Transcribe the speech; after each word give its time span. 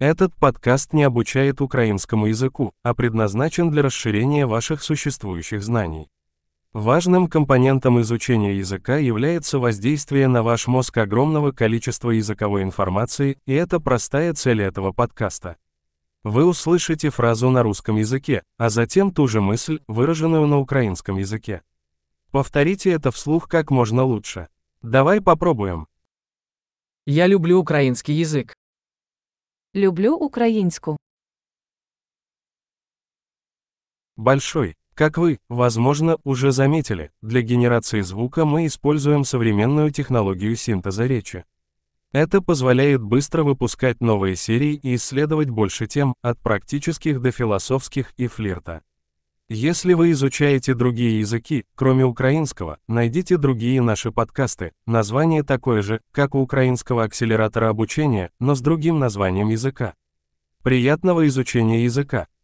Этот 0.00 0.34
подкаст 0.34 0.94
не 0.94 1.02
обучает 1.02 1.60
украинскому 1.60 2.24
языку, 2.24 2.72
а 2.82 2.94
предназначен 2.94 3.70
для 3.70 3.82
расширения 3.82 4.46
ваших 4.46 4.82
существующих 4.82 5.62
знаний. 5.62 6.08
Важным 6.72 7.26
компонентом 7.26 8.00
изучения 8.00 8.56
языка 8.56 8.96
является 8.96 9.58
воздействие 9.58 10.26
на 10.26 10.42
ваш 10.42 10.68
мозг 10.68 10.96
огромного 10.96 11.52
количества 11.52 12.12
языковой 12.12 12.62
информации, 12.62 13.36
и 13.44 13.52
это 13.52 13.78
простая 13.78 14.32
цель 14.32 14.62
этого 14.62 14.92
подкаста. 14.92 15.58
Вы 16.24 16.46
услышите 16.46 17.10
фразу 17.10 17.50
на 17.50 17.62
русском 17.62 17.96
языке, 17.96 18.42
а 18.56 18.70
затем 18.70 19.12
ту 19.12 19.28
же 19.28 19.42
мысль, 19.42 19.80
выраженную 19.86 20.46
на 20.46 20.60
украинском 20.60 21.18
языке. 21.18 21.60
Повторите 22.30 22.90
это 22.90 23.10
вслух 23.10 23.48
как 23.48 23.70
можно 23.70 24.02
лучше. 24.04 24.48
Давай 24.80 25.20
попробуем. 25.20 25.88
Я 27.04 27.26
люблю 27.26 27.58
український 27.58 28.16
язик. 28.16 28.54
Люблю 29.74 30.16
українську. 30.16 30.96
Большой. 34.16 34.76
Как 34.94 35.16
вы, 35.16 35.38
возможно, 35.48 36.18
уже 36.24 36.50
заметили, 36.50 37.12
для 37.22 37.40
генерации 37.40 38.00
звука 38.00 38.44
мы 38.44 38.66
используем 38.66 39.24
современную 39.24 39.92
технологию 39.92 40.56
синтеза 40.56 41.06
речи. 41.06 41.44
Это 42.10 42.42
позволяет 42.42 43.00
быстро 43.00 43.44
выпускать 43.44 44.00
новые 44.00 44.34
серии 44.34 44.74
и 44.74 44.96
исследовать 44.96 45.50
больше 45.50 45.86
тем, 45.86 46.14
от 46.20 46.40
практических 46.40 47.22
до 47.22 47.30
философских 47.30 48.12
и 48.16 48.26
флирта. 48.26 48.82
Если 49.52 49.94
вы 49.94 50.12
изучаете 50.12 50.74
другие 50.74 51.18
языки, 51.18 51.64
кроме 51.74 52.04
украинского, 52.04 52.78
найдите 52.86 53.36
другие 53.36 53.82
наши 53.82 54.12
подкасты. 54.12 54.70
Название 54.86 55.42
такое 55.42 55.82
же, 55.82 56.00
как 56.12 56.36
у 56.36 56.38
украинского 56.38 57.02
акселератора 57.02 57.68
обучения, 57.68 58.30
но 58.38 58.54
с 58.54 58.60
другим 58.60 59.00
названием 59.00 59.48
языка. 59.48 59.94
Приятного 60.62 61.26
изучения 61.26 61.82
языка! 61.82 62.28